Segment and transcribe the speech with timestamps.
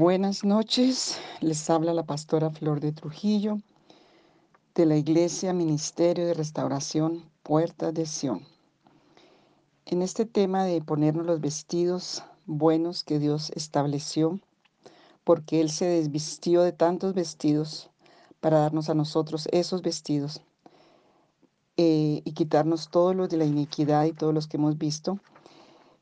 [0.00, 3.58] Buenas noches, les habla la pastora Flor de Trujillo
[4.74, 8.46] de la Iglesia Ministerio de Restauración Puerta de Sión.
[9.84, 14.40] En este tema de ponernos los vestidos buenos que Dios estableció,
[15.22, 17.90] porque Él se desvistió de tantos vestidos
[18.40, 20.40] para darnos a nosotros esos vestidos
[21.76, 25.18] eh, y quitarnos todos los de la iniquidad y todos los que hemos visto.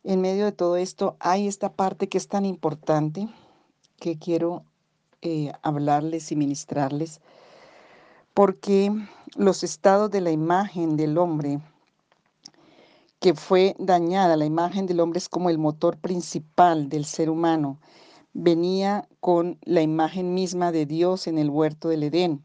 [0.05, 3.29] En medio de todo esto hay esta parte que es tan importante
[3.99, 4.65] que quiero
[5.23, 7.21] eh, hablarles y ministrarles,
[8.35, 8.93] porque
[9.37, 11.61] los estados de la imagen del hombre
[13.21, 17.79] que fue dañada, la imagen del hombre es como el motor principal del ser humano,
[18.33, 22.45] venía con la imagen misma de Dios en el huerto del Edén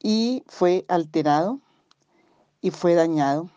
[0.00, 1.60] y fue alterado
[2.60, 3.50] y fue dañado.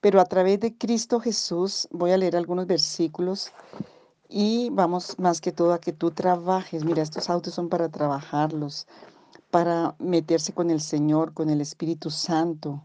[0.00, 3.50] Pero a través de Cristo Jesús, voy a leer algunos versículos
[4.38, 6.84] y vamos más que todo a que tú trabajes.
[6.84, 8.86] Mira, estos autos son para trabajarlos,
[9.50, 12.84] para meterse con el Señor, con el Espíritu Santo,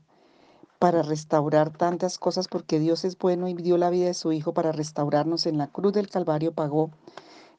[0.79, 4.53] para restaurar tantas cosas, porque Dios es bueno y dio la vida de su Hijo
[4.53, 5.45] para restaurarnos.
[5.45, 6.89] En la cruz del Calvario pagó.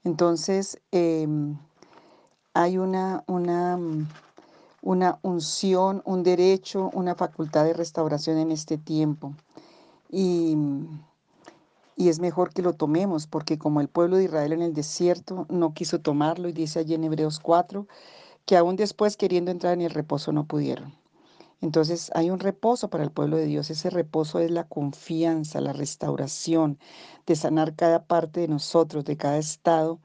[0.04, 1.58] Entonces, em,
[2.54, 3.78] hay una, una,
[4.80, 9.34] una unción, un derecho, una facultad de restauración en este tiempo.
[10.08, 10.56] Y
[11.96, 15.46] y es mejor que lo tomemos, porque como el pueblo de Israel en el desierto
[15.48, 17.86] no quiso tomarlo, y dice allí en Hebreos 4,
[18.46, 20.94] que aún después queriendo entrar en el reposo no pudieron.
[21.60, 23.70] Entonces hay un reposo para el pueblo de Dios.
[23.70, 26.78] Ese reposo es la confianza, la restauración,
[27.24, 30.00] de sanar cada parte de nosotros, de cada estado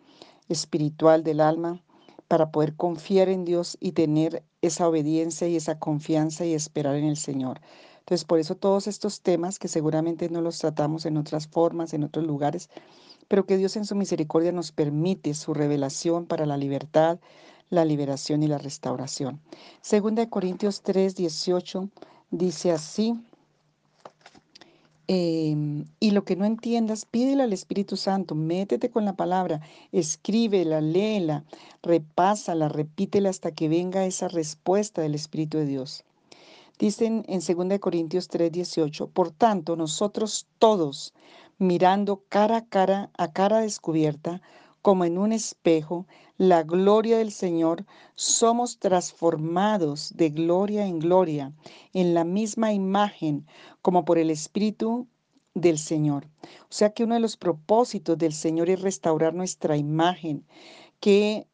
[0.49, 1.81] espiritual del alma,
[2.27, 7.05] para poder confiar en Dios y tener esa obediencia y esa confianza y esperar en
[7.05, 7.59] el Señor.
[8.07, 12.05] Entonces, por eso todos estos temas que seguramente no los tratamos en otras formas, en
[12.05, 12.69] otros lugares,
[13.27, 17.19] pero que Dios en su misericordia nos permite su revelación para la libertad,
[17.69, 19.41] la liberación y la restauración.
[19.81, 21.89] Segunda de Corintios 3, 18
[22.31, 23.19] dice así,
[25.07, 29.59] em, y lo que no entiendas, pídele al Espíritu Santo, métete con la palabra,
[29.91, 31.43] escríbela, léela,
[31.83, 36.05] repásala, repítela hasta que venga esa respuesta del Espíritu de Dios.
[36.79, 41.13] Dicen en 2 Corintios 3:18, por tanto, nosotros todos,
[41.57, 44.41] mirando cara a cara, a cara descubierta,
[44.83, 46.05] como en un espejo,
[46.37, 51.51] la gloria del Señor, somos transformados de gloria en gloria,
[51.93, 53.47] en la misma imagen,
[53.81, 55.07] como por el Espíritu
[55.55, 56.27] del Señor.
[56.63, 60.45] O sea que uno de los propósitos del Señor es restaurar nuestra imagen,
[60.99, 61.47] que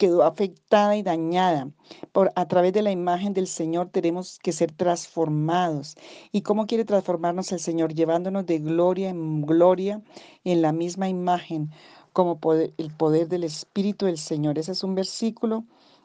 [0.00, 1.70] quedó afectada y dañada.
[2.12, 5.94] Por, a través de la imagen del Señor tenemos que ser transformados.
[6.32, 7.92] ¿Y cómo quiere transformarnos el Señor?
[7.92, 10.00] Llevándonos de gloria en gloria
[10.42, 11.70] en la misma imagen,
[12.14, 12.40] como
[12.78, 14.58] el poder del Espíritu del Señor.
[14.58, 15.64] Ese es un versículo.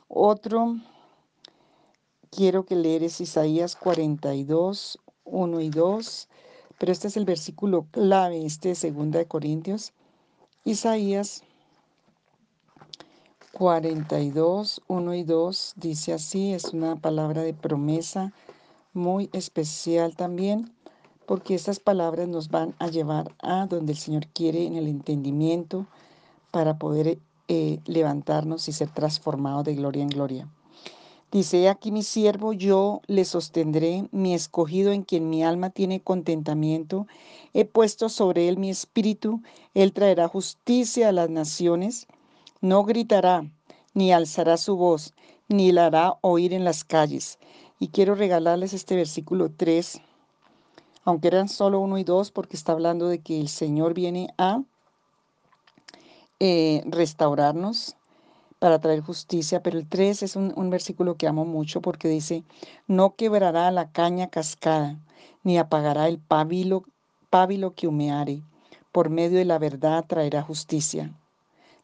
[0.09, 0.75] Otro,
[2.31, 6.27] quiero que leeres Isaías 42, 1 y 2,
[6.77, 9.93] pero este es el versículo clave, este de 2 de Corintios.
[10.65, 11.44] Isaías
[13.57, 18.33] 42, 1 y 2 dice así, es una palabra de promesa
[18.91, 20.73] muy especial también,
[21.25, 25.85] porque estas palabras nos van a llevar a donde el Señor quiere en el entendimiento
[26.51, 27.17] para poder
[27.47, 30.49] eh, levantarnos y ser transformados de gloria en gloria.
[31.31, 37.07] Dice, aquí mi siervo, yo le sostendré, mi escogido en quien mi alma tiene contentamiento,
[37.53, 39.41] he puesto sobre él mi espíritu,
[39.73, 42.05] él traerá justicia a las naciones
[42.65, 43.47] no gritará,
[43.93, 45.13] ni alzará su voz,
[45.47, 47.37] ni la hará oír en las calles.
[47.79, 50.01] Y quiero regalarles este versículo 3,
[51.03, 54.63] aunque eran solo uno y dos, porque está hablando de que el Señor viene a
[56.39, 57.97] eh, restaurarnos
[58.57, 62.43] para traer justicia, pero el 3 es un, un, versículo que amo mucho porque dice,
[62.87, 64.97] no quebrará la caña cascada,
[65.43, 66.83] ni apagará el pábilo,
[67.29, 68.41] pábilo que humeare,
[68.91, 71.13] por medio de la verdad traerá justicia.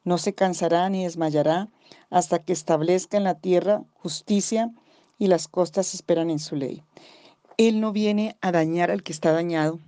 [0.04, 1.70] No se cansará ni desmayará
[2.10, 4.72] hasta que establezca en la tierra justicia
[5.18, 6.84] y las costas esperan en su ley.
[7.58, 9.80] Él no viene a dañar al que está dañado.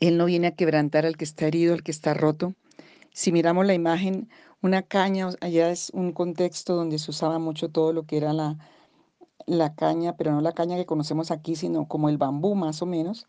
[0.00, 2.54] Él no viene a quebrantar al que está herido, al que está roto.
[3.12, 4.28] Si miramos la imagen,
[4.60, 8.58] una caña, allá es un contexto donde se usaba mucho todo lo que era la,
[9.46, 12.86] la caña, pero no la caña que conocemos aquí, sino como el bambú más o
[12.86, 13.26] menos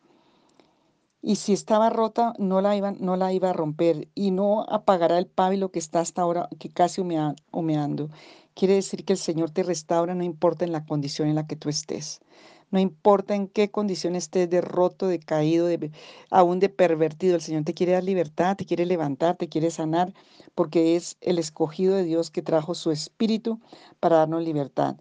[1.25, 5.17] y si estaba rota no la, iba, no la iba a romper y no apagará
[5.17, 8.11] el pábilo que está hasta ahora, que casi humeando.
[8.53, 11.55] Quiere decir que el Señor te restaura no importa en la condición en la que
[11.55, 12.21] tú estés.
[12.69, 15.89] No importa en qué condición estés de roto, de caído, de,
[16.29, 20.13] aún de pervertido, el Señor te quiere dar libertad, te quiere levantar, te quiere sanar,
[20.53, 23.59] porque es el escogido de Dios que trajo su espíritu
[23.99, 24.95] para darnos libertad.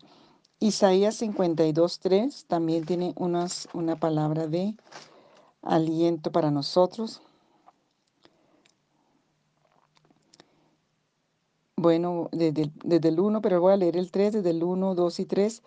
[0.59, 4.75] Isaías 52.3 también tiene unas, una palabra de
[5.65, 7.21] aliento para nosotros.
[11.77, 15.21] Bueno, desde, desde el 1, pero voy a leer el 3, desde el 1, 2
[15.21, 15.63] y 3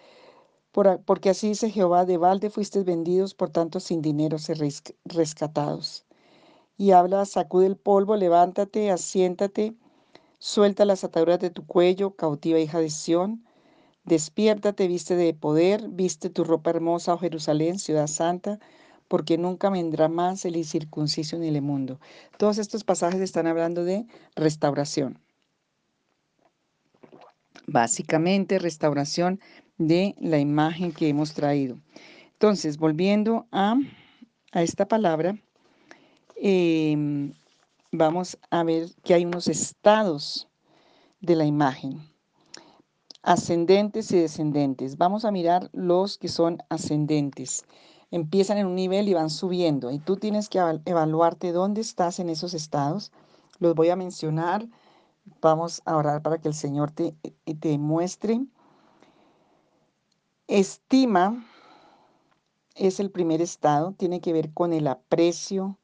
[1.06, 4.54] porque así dice Jehová, de balde fuisteis vendidos, por tanto sin dinero se
[5.06, 6.06] rescatados.
[6.78, 9.74] Y habla, sacude el polvo, levántate, asiéntate,
[10.38, 13.44] suelta las ataduras de tu cuello, cautiva hija de Sión,
[14.04, 18.60] despiértate, viste de poder, viste tu ropa hermosa, oh Jerusalén, ciudad santa,
[19.08, 22.00] porque nunca vendrá más el incircunciso ni el mundo.
[22.38, 24.06] Todos estos pasajes están hablando de
[24.36, 25.20] restauración.
[27.66, 29.40] Básicamente, restauración
[29.78, 31.78] de la imagen que hemos traído.
[32.34, 33.76] Entonces, volviendo a,
[34.54, 35.38] esta palabra,
[36.36, 37.34] em,
[37.92, 40.48] vamos a ver que hay unos estados
[41.20, 42.00] de la imagen,
[43.24, 44.98] ascendentes y descendentes.
[44.98, 47.66] Vamos a mirar los que son ascendentes.
[48.12, 52.30] Empiezan en un nivel y van subiendo y tú tienes que evaluarte dónde estás en
[52.30, 53.12] esos estados.
[53.60, 54.68] Los voy a mencionar.
[55.42, 57.16] Vamos a orar para que el Señor te,
[57.60, 58.42] te muestre
[60.48, 61.46] Estima
[62.76, 65.78] es el primer estado, tiene que ver con el aprecio,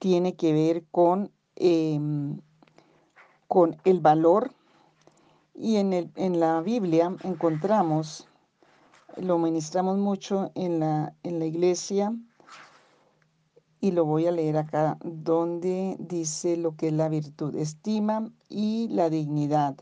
[0.00, 2.40] tiene que ver con, em,
[3.46, 4.54] con el valor.
[5.54, 8.26] Y en, el, en, la Biblia encontramos,
[9.16, 12.14] lo ministramos mucho en la, en la iglesia,
[13.82, 18.86] y lo voy a leer acá, donde dice lo que es la virtud, estima y
[18.88, 19.74] la dignidad.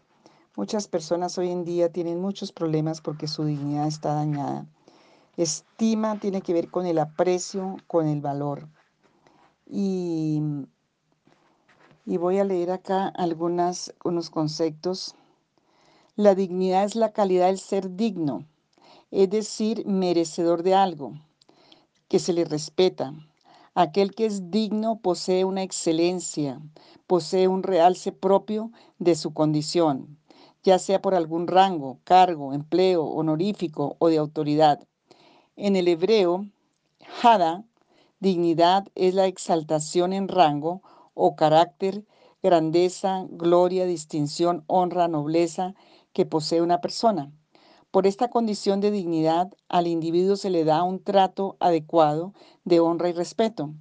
[0.56, 4.66] Muchas personas hoy en día tienen muchos problemas porque su dignidad está dañada.
[5.36, 8.68] Estima tiene que ver con el aprecio, con el valor.
[9.66, 10.40] Y,
[12.06, 15.14] y voy a leer acá algunos unos conceptos.
[16.16, 18.46] La dignidad es la calidad del ser digno,
[19.10, 21.14] es decir, merecedor de algo,
[22.08, 23.14] que se le respeta.
[23.74, 26.60] Aquel que es digno posee una excelencia,
[27.06, 30.20] posee un realce propio de su condición
[30.62, 34.86] ya sea por algún rango, cargo, empleo, honorífico o de autoridad.
[35.56, 36.46] En el hebreo,
[37.22, 37.64] hada,
[38.20, 40.82] dignidad es la exaltación en rango
[41.14, 42.04] o carácter,
[42.42, 45.74] grandeza, gloria, distinción, honra, nobleza
[46.12, 47.32] que posee una persona.
[47.90, 52.34] Por esta condición de dignidad al individuo se le da un trato adecuado
[52.64, 53.74] de honra y respeto.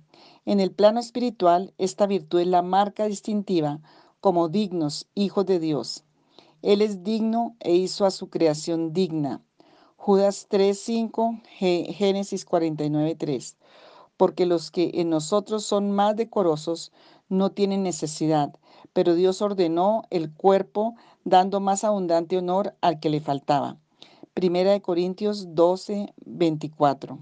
[0.45, 3.81] En el plano espiritual, esta virtud es la marca distintiva
[4.19, 6.06] como dignos hijos de Dios.
[6.63, 9.44] Él es digno e hizo a su creación digna.
[9.95, 13.57] Judas 3:5, Génesis 49:3.
[14.17, 16.91] Porque los que en nosotros son más decorosos
[17.29, 18.55] no tienen necesidad,
[18.91, 20.95] pero Dios ordenó el cuerpo
[21.25, 23.77] dando más abundante honor al que le faltaba.
[24.39, 27.19] Primera de Corintios 12, 24.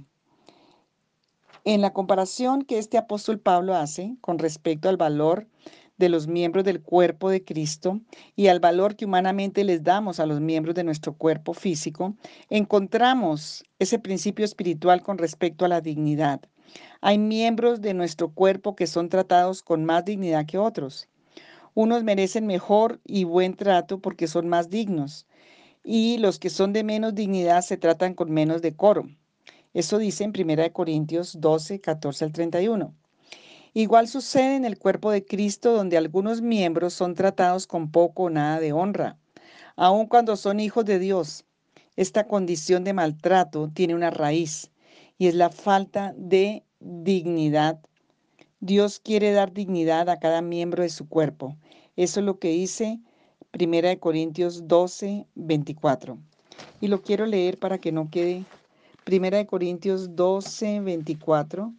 [1.65, 5.47] En la comparación que este apóstol Pablo hace con respecto al valor
[5.97, 8.01] de los miembros del cuerpo de Cristo
[8.35, 12.13] y al valor que humanamente les damos a los miembros de nuestro cuerpo físico,
[12.51, 16.41] encontramos ese principio espiritual con respecto a la dignidad.
[17.01, 21.09] Hay miembros de nuestro cuerpo que son tratados con más dignidad que otros.
[21.73, 25.25] Unos merecen mejor y buen trato porque son más dignos
[25.89, 29.07] y los que son de menos dignidad se tratan con menos decoro.
[29.73, 32.93] Eso dice en 1 Corintios 12, 14 al 31.
[33.73, 38.29] Igual sucede en el cuerpo de Cristo donde algunos miembros son tratados con poco o
[38.29, 39.17] nada de honra,
[39.77, 41.45] aun cuando son hijos de Dios.
[41.95, 44.71] Esta condición de maltrato tiene una raíz
[45.17, 47.79] y es la falta de dignidad.
[48.59, 51.55] Dios quiere dar dignidad a cada miembro de su cuerpo.
[51.95, 52.99] Eso es lo que dice
[53.59, 56.17] 1 Corintios 12, 24.
[56.81, 58.45] Y lo quiero leer para que no quede
[59.05, 61.73] 1 Corintios 12, 24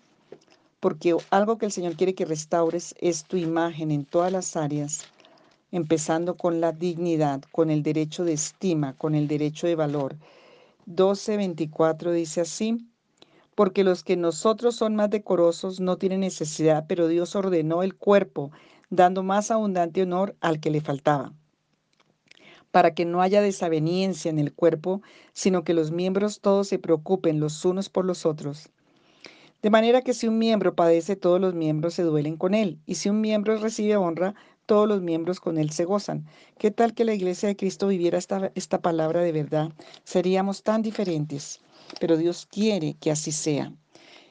[0.80, 5.06] porque algo que el Señor quiere que restaures es tu imagen en todas las áreas,
[5.72, 10.16] empezando con la dignidad, con el derecho de estima, con el derecho de valor.
[10.86, 12.78] 12.24 dice así,
[13.54, 18.52] porque los que nosotros son más decorosos no tienen necesidad, pero Dios ordenó el cuerpo,
[18.88, 21.32] dando más abundante honor al que le faltaba
[22.70, 27.40] para que no haya desaveniencia en el cuerpo, sino que los miembros todos se preocupen
[27.40, 28.70] los unos por los otros.
[29.62, 32.94] De manera que si un miembro padece, todos los miembros se duelen con él, y
[32.94, 34.34] si un miembro recibe honra,
[34.66, 36.26] todos los miembros con él se gozan.
[36.58, 39.72] ¿Qué tal que la iglesia de Cristo viviera esta, esta palabra de verdad?
[40.04, 41.60] Seríamos tan diferentes.
[42.00, 43.72] pero Dios quiere que así sea.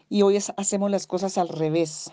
[0.10, 2.12] Y hoy hacemos las cosas al revés.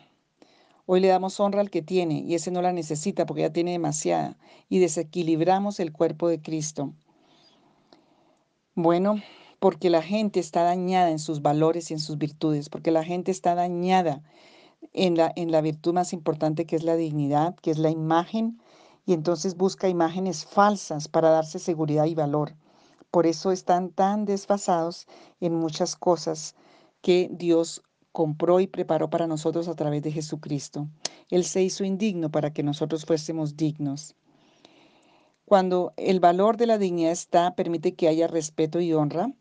[0.87, 3.73] Hoy le damos honra al que tiene y ese no la necesita porque ya tiene
[3.73, 4.37] demasiada
[4.69, 6.93] y desequilibramos el cuerpo de Cristo.
[8.75, 9.23] Bueno,
[9.61, 13.31] porque la gente está dañada en sus valores y en sus virtudes, porque la gente
[13.31, 14.23] está dañada
[14.93, 18.61] en la, en la virtud más importante que es la dignidad, que es la imagen,
[19.07, 22.57] y entonces busca imágenes falsas para darse seguridad y valor.
[23.11, 25.07] Por eso están tan desfasados
[25.41, 26.57] en muchas cosas
[27.01, 27.83] que Dios
[28.15, 30.87] compró y preparó para nosotros a través de Jesucristo.
[31.31, 34.15] Él se hizo indigno para que nosotros fuésemos dignos.
[35.45, 39.33] Cuando el valor de la dignidad está, permite que haya respeto y honra.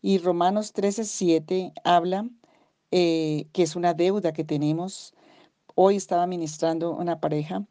[0.00, 2.30] Y Romanos 13:7 habla
[2.92, 5.12] eh, que es una deuda que tenemos.
[5.74, 7.66] Hoy estaba ministrando una pareja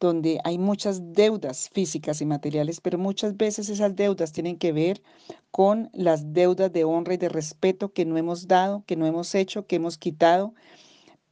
[0.00, 5.02] donde hay muchas deudas físicas y materiales, pero muchas veces esas deudas tienen que ver
[5.50, 9.34] con las deudas de honra y de respeto que no hemos dado, que no hemos
[9.34, 10.54] hecho, que hemos quitado,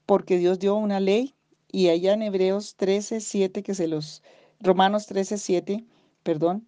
[0.04, 1.34] porque Dios dio una ley
[1.72, 4.22] y allá en Hebreos 13, 7, que se los,
[4.60, 5.84] Romanos 13, 7,
[6.22, 6.66] perdón,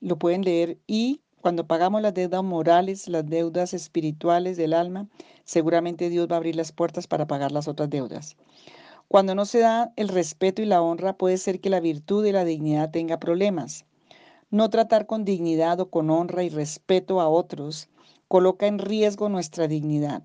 [0.00, 5.08] lo pueden leer y cuando pagamos las deudas morales, las deudas espirituales del alma,
[5.44, 8.36] seguramente Dios va a abrir las puertas para pagar las otras deudas.
[9.12, 12.32] Cuando no se da el respeto y la honra, puede ser que la virtud y
[12.32, 13.84] la dignidad tenga problemas.
[14.50, 17.90] No tratar con dignidad o con honra y respeto a otros
[18.26, 20.22] coloca en riesgo nuestra dignidad.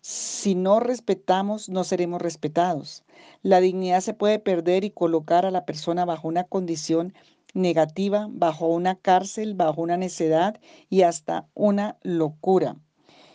[0.00, 3.04] Si no respetamos, no seremos respetados.
[3.42, 7.14] La dignidad se puede perder y colocar a la persona bajo una condición
[7.54, 12.74] negativa, bajo una cárcel, bajo una necedad y hasta una locura.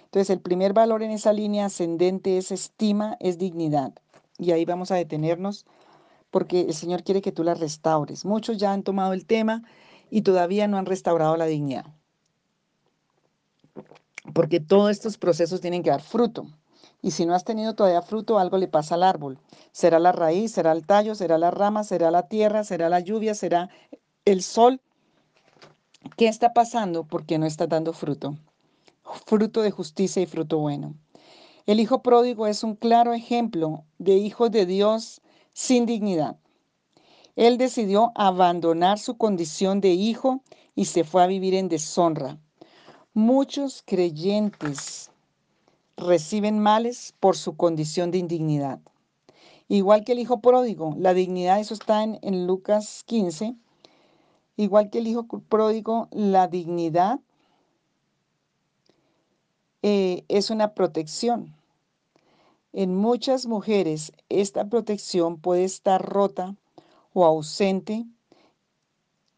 [0.04, 3.94] Entonces, el primer valor en esa línea ascendente es estima, es dignidad.
[4.38, 5.66] Y ahí vamos a detenernos
[6.32, 8.26] porque el Señor quiere que tú la restaures.
[8.26, 9.64] Muchos ya han tomado el tema
[10.10, 11.86] y todavía no han restaurado la dignidad.
[14.34, 16.48] Porque todos estos procesos tienen que dar fruto.
[17.02, 19.38] Y si no has tenido todavía fruto, algo le pasa al árbol.
[19.72, 23.36] Será la raíz, será el tallo, será la rama, será la tierra, será la lluvia,
[23.36, 23.70] será
[24.26, 24.82] el sol.
[26.18, 27.04] ¿Qué está pasando?
[27.04, 28.38] Porque no está dando fruto.
[29.26, 30.96] Fruto de justicia y fruto bueno.
[31.66, 36.38] El hijo pródigo es un claro ejemplo de hijo de Dios sin dignidad.
[37.36, 40.42] Él decidió abandonar su condición de hijo
[40.76, 42.38] y se fue a vivir en deshonra.
[43.16, 45.10] Muchos creyentes
[45.98, 48.80] reciben males por su condición de indignidad.
[49.68, 53.56] Igual que el hijo pródigo, la dignidad, eso está en, Lucas 15,
[54.56, 57.20] igual que el hijo pródigo, la dignidad
[59.88, 61.54] eh, es una protección.
[62.74, 66.56] En muchas mujeres esta protección puede estar rota
[67.14, 68.04] o ausente,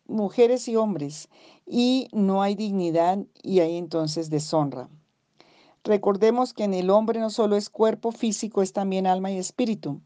[0.06, 1.28] mujeres y hombres,
[1.66, 4.88] y no hay dignidad y hay entonces deshonra.
[5.84, 10.00] Recordemos que en el hombre no solo es cuerpo físico, es también alma y espíritu.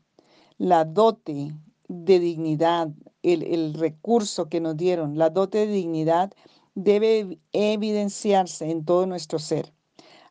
[0.58, 1.54] La dote
[1.88, 2.90] de dignidad,
[3.22, 6.34] el, el recurso que nos dieron, la dote de dignidad
[6.74, 9.72] debe evidenciarse en todo nuestro ser.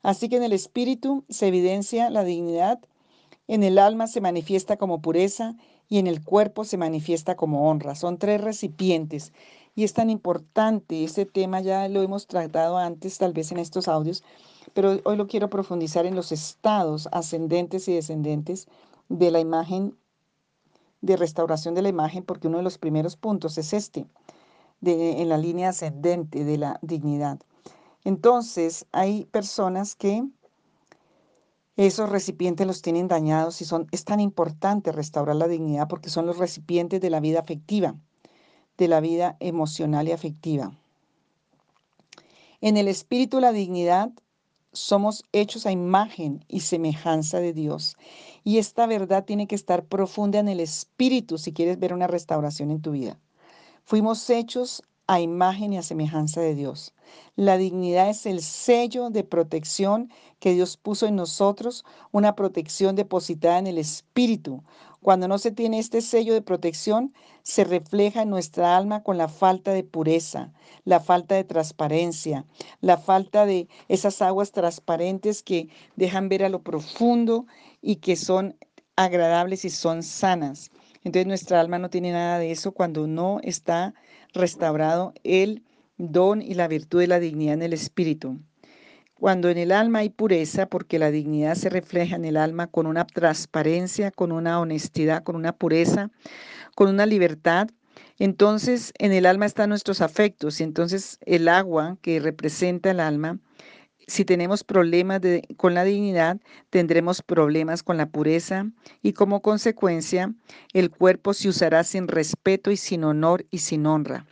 [0.03, 2.81] Así que en el espíritu se evidencia la dignidad,
[3.49, 5.57] en el alma se manifiesta como pureza
[5.89, 7.95] y en el cuerpo se manifiesta como honra.
[7.95, 9.33] Son tres recipientes
[9.75, 13.89] y es tan importante, este tema ya lo hemos tratado antes, tal vez en estos
[13.89, 14.23] audios,
[14.73, 18.69] pero hoy lo quiero profundizar en los estados ascendentes y descendentes
[19.09, 19.97] de la imagen,
[21.01, 24.07] de restauración de la imagen, porque uno de los primeros puntos es este,
[24.83, 27.41] en la línea ascendente de la dignidad.
[28.05, 30.25] Entonces, hay personas que
[31.77, 36.27] esos recipientes los tienen dañados y son, es tan importante restaurar la dignidad porque son
[36.27, 37.95] los recipientes de la vida afectiva,
[38.77, 40.73] de la vida emocional y afectiva.
[42.61, 44.11] En el espíritu, la dignidad,
[44.73, 47.97] somos hechos a imagen y semejanza de Dios.
[48.45, 52.71] Y esta verdad tiene que estar profunda en el espíritu si quieres ver una restauración
[52.71, 53.19] en tu vida.
[53.85, 56.95] Fuimos hechos a imagen y a semejanza de Dios.
[57.35, 63.59] La dignidad es el sello de protección que Dios puso en nosotros, una protección depositada
[63.59, 64.63] en el Espíritu.
[65.03, 67.13] Cuando no se tiene este sello de protección,
[67.43, 70.53] se refleja en nuestra alma con la falta de pureza,
[70.85, 72.47] la falta de transparencia,
[72.81, 77.47] la falta de esas aguas transparentes que dejan ver a lo profundo
[77.83, 78.57] y que son
[78.95, 80.71] agradables y son sanas.
[81.03, 83.95] Entonces nuestra alma no tiene nada de eso cuando no está
[84.33, 85.65] restaurado el
[85.97, 88.39] don y la virtud de la dignidad en el espíritu.
[89.15, 92.87] Cuando en el alma hay pureza, porque la dignidad se refleja en el alma con
[92.87, 96.11] una transparencia, con una honestidad, con una pureza,
[96.75, 97.69] con una libertad,
[98.19, 103.39] entonces en el alma están nuestros afectos y entonces el agua que representa el alma
[104.07, 105.21] si tenemos problemas
[105.57, 106.41] con la dignidad,
[106.71, 108.67] tendremos problemas con la pureza
[109.03, 110.35] y como consecuencia
[110.73, 114.27] el cuerpo se usará sin respeto y sin honor y sin honra.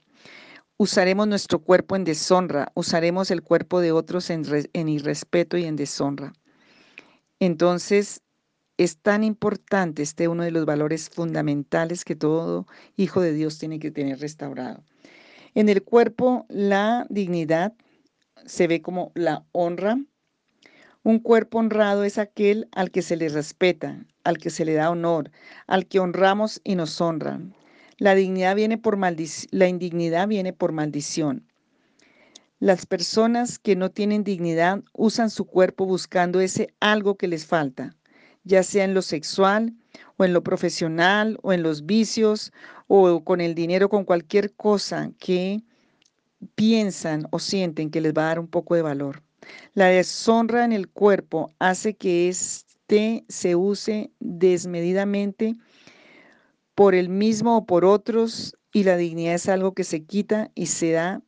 [0.76, 5.76] Usaremos nuestro cuerpo en deshonra, usaremos el cuerpo de otros en, en irrespeto y en
[5.76, 6.32] deshonra.
[7.40, 8.22] Entonces,
[8.76, 13.80] es tan importante este uno de los valores fundamentales que todo hijo de Dios tiene
[13.80, 14.84] que tener restaurado.
[15.54, 17.74] En el cuerpo, la dignidad
[18.48, 19.98] se ve como la honra.
[21.04, 24.90] Un cuerpo honrado es aquel al que se le respeta, al que se le da
[24.90, 25.30] honor,
[25.66, 27.54] al que honramos y nos honran.
[27.98, 31.46] La dignidad viene por la indignidad viene por maldición.
[32.60, 37.94] Las personas que no tienen dignidad usan su cuerpo buscando ese algo que les falta,
[38.42, 39.74] ya sea en lo sexual
[40.16, 42.52] o en lo profesional o en los vicios
[42.88, 45.62] o con el dinero, con cualquier cosa que
[46.54, 49.22] piensan o sienten que les va a dar un poco de valor.
[49.74, 55.54] La deshonra en el cuerpo hace que éste se use desmedidamente
[56.74, 60.66] por el mismo o por otros y la dignidad es algo que se quita y
[60.66, 61.22] se da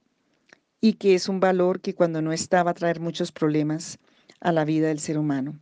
[0.81, 3.99] y que es un valor que cuando no está va a traer muchos problemas
[4.41, 5.59] a la vida del ser humano.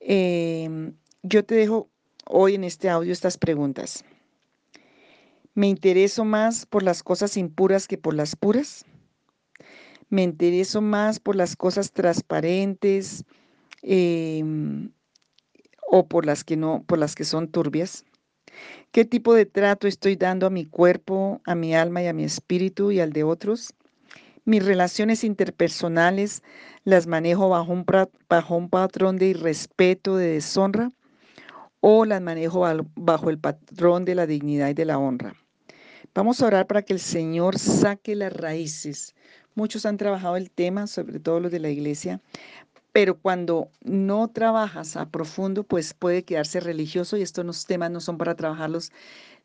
[0.00, 1.88] Em, yo te dejo
[2.26, 4.04] hoy en este audio estas preguntas.
[5.56, 8.84] ¿Me intereso más por las cosas impuras que por las puras?
[10.10, 13.24] ¿Me intereso más por las cosas transparentes
[13.80, 14.92] em,
[15.90, 18.04] o por las que no, por las que son turbias?
[18.92, 22.24] ¿Qué tipo de trato estoy dando a mi cuerpo, a mi alma y a mi
[22.24, 23.72] espíritu y al de otros?
[24.44, 26.42] Mis relaciones interpersonales
[26.84, 27.86] las manejo bajo un,
[28.28, 30.92] bajo un patrón de irrespeto, de deshonra,
[31.80, 35.34] o las manejo bajo el patrón de la dignidad y de la honra.
[36.16, 39.14] Vamos a orar para que el Señor saque las raíces.
[39.54, 42.22] Muchos han trabajado el tema, sobre todo los de la iglesia,
[42.92, 48.16] pero cuando no trabajas a profundo, pues puede quedarse religioso y estos temas no son
[48.16, 48.92] para trabajarlos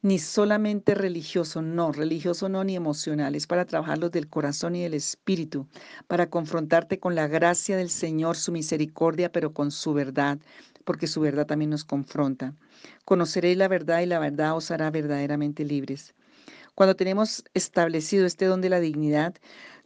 [0.02, 4.94] ni solamente religioso, no, religioso no, ni emocional, es para trabajarlos del corazón y del
[4.94, 5.68] espíritu,
[6.08, 10.40] para confrontarte con la gracia del Señor, su misericordia, pero con su verdad,
[10.86, 12.56] porque su verdad también nos confronta.
[13.04, 16.16] Conoceréis la verdad y la verdad os hará verdaderamente libres.
[16.76, 19.36] Cuando tenemos establecido este don de la dignidad,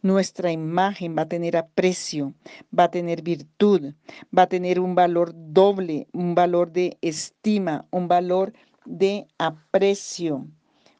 [0.02, 2.34] nuestra imagen va a tener aprecio,
[2.76, 3.94] va a tener virtud,
[4.36, 8.52] va a tener un valor doble, un valor de estima, un valor
[8.84, 10.46] de aprecio,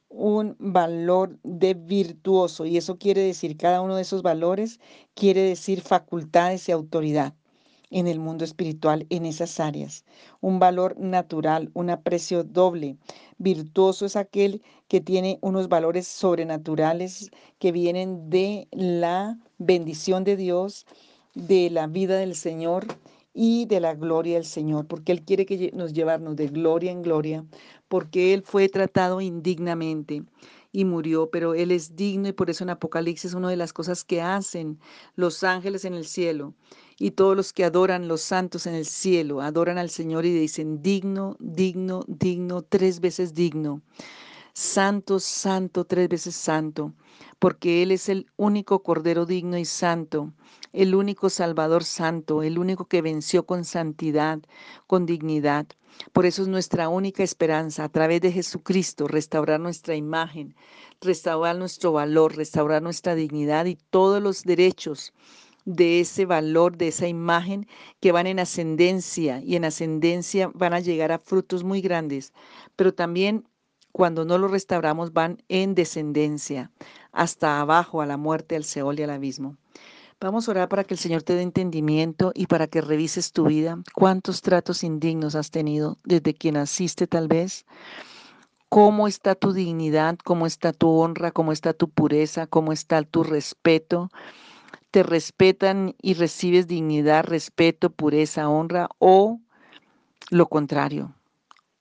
[0.08, 2.66] un valor de virtuoso.
[2.66, 4.80] Y eso quiere decir, cada uno de esos valores
[5.14, 7.34] quiere decir facultades y autoridad
[7.96, 10.04] en el mundo espiritual en esas áreas.
[10.42, 12.98] Un valor natural, un aprecio doble.
[13.38, 20.84] Virtuoso es aquel que tiene unos valores sobrenaturales que vienen de la bendición de Dios,
[21.34, 22.86] de la vida del Señor
[23.32, 27.00] y de la gloria del Señor, porque Él quiere que nos llevarnos de gloria en
[27.00, 27.46] gloria,
[27.88, 30.22] porque Él fue tratado indignamente
[30.76, 34.04] y murió, pero Él es digno y por eso en Apocalipsis una de las cosas
[34.04, 34.78] que hacen
[35.14, 36.52] los ángeles en el cielo
[36.98, 40.82] y todos los que adoran los santos en el cielo, adoran al Señor y dicen,
[40.82, 43.80] digno, digno, digno, tres veces digno.
[44.58, 46.94] Santo, santo, tres veces santo,
[47.38, 50.32] porque Él es el único Cordero digno y santo,
[50.72, 54.40] el único Salvador santo, el único que venció con santidad,
[54.86, 55.66] con dignidad.
[56.14, 60.56] Por eso es nuestra única esperanza, a través de Jesucristo, restaurar nuestra imagen,
[61.02, 65.12] restaurar nuestro valor, restaurar nuestra dignidad y todos los derechos
[65.66, 67.68] de ese valor, de esa imagen
[68.00, 72.32] que van en ascendencia y en ascendencia van a llegar a frutos muy grandes,
[72.74, 73.44] pero también
[73.96, 76.70] cuando no los restauramos van en descendencia
[77.12, 79.56] hasta abajo a la muerte, al Seol y al abismo.
[80.20, 83.46] Vamos a orar para que el Señor te dé entendimiento y para que revises tu
[83.46, 83.78] vida.
[83.94, 87.64] ¿Cuántos tratos indignos has tenido desde que naciste tal vez?
[88.68, 90.18] ¿Cómo está tu dignidad?
[90.22, 91.30] ¿Cómo está tu honra?
[91.30, 92.46] ¿Cómo está tu pureza?
[92.46, 94.10] ¿Cómo está tu respeto?
[94.90, 99.40] te respetan y recibes dignidad, respeto, pureza, honra o
[100.30, 101.14] lo contrario.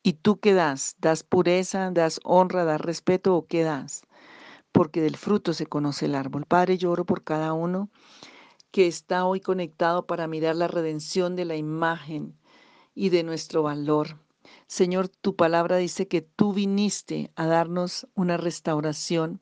[0.05, 0.97] ¿Y tú qué das?
[0.99, 4.03] ¿Das pureza, das honra, das respeto o qué das?
[4.71, 6.45] Porque del fruto se conoce el árbol.
[6.45, 7.89] Padre, yo oro por cada uno
[8.69, 12.37] que está hoy conectado para mirar la redención de la imagen
[12.93, 14.19] y de nuestro valor.
[14.67, 19.41] Señor, tu palabra dice que tú viniste a darnos una restauración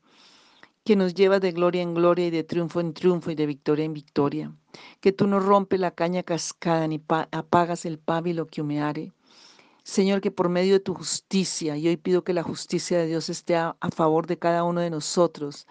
[0.86, 3.84] que nos lleva de gloria en gloria y de triunfo en triunfo y de victoria
[3.84, 4.56] en victoria,
[5.02, 9.12] que tú no rompes la caña cascada ni apagas el pábilo que humeare.
[9.84, 13.30] Señor, que por medio de tu justicia, y hoy pido que la justicia de Dios
[13.30, 15.68] esté a, favor de cada uno de nosotros,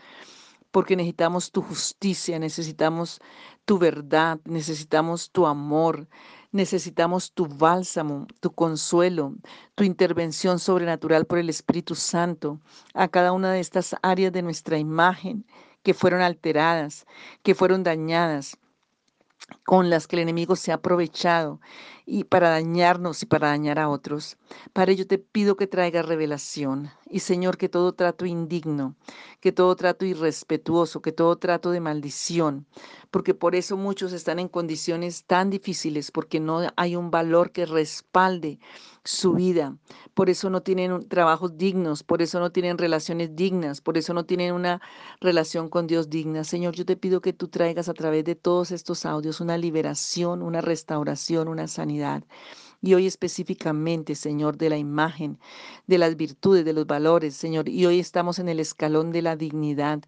[0.70, 3.20] porque necesitamos tu justicia, necesitamos
[3.64, 6.08] tu verdad, necesitamos tu amor,
[6.50, 9.34] necesitamos tu bálsamo, tu consuelo,
[9.74, 12.60] tu intervención sobrenatural por el Espíritu Santo
[12.92, 15.46] a cada una de estas áreas de nuestra imagen
[15.82, 17.06] que fueron alteradas,
[17.42, 18.58] que fueron dañadas
[19.64, 21.60] con las que el enemigo se ha aprovechado
[22.06, 24.36] y para dañarnos y para dañar a otros.
[24.72, 28.96] Para ello te pido que traiga revelación y Señor que todo trato indigno,
[29.40, 32.66] que todo trato irrespetuoso, que todo trato de maldición,
[33.10, 37.66] porque por eso muchos están en condiciones tan difíciles, porque no hay un valor que
[37.66, 38.58] respalde
[39.04, 39.76] su vida,
[40.14, 44.24] por eso no tienen trabajos dignos, por eso no tienen relaciones dignas, por eso no
[44.24, 44.80] tienen una
[45.20, 46.44] relación con Dios digna.
[46.44, 50.40] Señor, yo te pido que tú traigas a través de todos estos audios una liberación,
[50.40, 52.24] una restauración, una sanidad.
[52.84, 55.38] Y hoy específicamente, Señor, de la imagen,
[55.86, 57.68] de las virtudes, de los valores, Señor.
[57.68, 60.00] Y hoy estamos en el escalón de la dignidad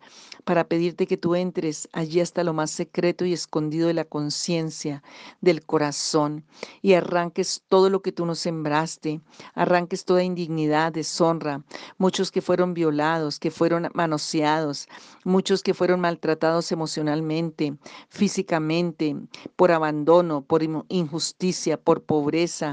[0.42, 5.04] para pedirte que tú entres allí hasta lo más secreto y escondido de la conciencia,
[5.40, 6.44] del corazón,
[6.82, 9.20] y arranques todo lo que tú nos sembraste,
[9.54, 11.62] arranques toda indignidad, deshonra,
[11.96, 14.88] muchos que fueron violados, que fueron manoseados,
[15.22, 17.76] muchos que fueron maltratados emocionalmente,
[18.08, 19.14] físicamente,
[19.54, 22.63] por abandono, por injusticia, por pobreza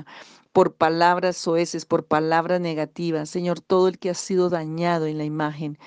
[0.51, 3.29] por palabras soeces, por palabras negativas.
[3.29, 5.77] Señor, todo el que ha sido dañado en la imagen,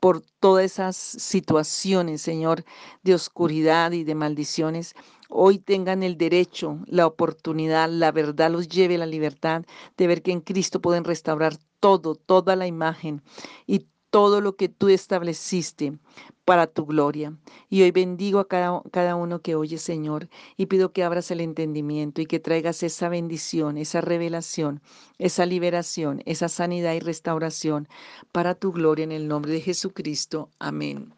[0.00, 2.64] por todas esas situaciones, Señor,
[3.02, 4.94] de oscuridad y de maldiciones,
[5.30, 9.64] hoy tengan el derecho, la oportunidad, la verdad los lleve a la libertad
[9.96, 13.22] de ver que en Cristo pueden restaurar todo, toda la imagen
[13.66, 15.98] y todo lo que tú estableciste
[16.44, 17.36] para tu gloria.
[17.68, 21.40] Y hoy bendigo a cada, cada, uno que oye, Señor, y pido que abras el
[21.40, 24.80] entendimiento y que traigas esa bendición, esa revelación,
[25.18, 27.88] esa liberación, esa sanidad y restauración
[28.30, 30.48] para tu gloria en el nombre de Jesucristo.
[30.60, 31.12] Amén.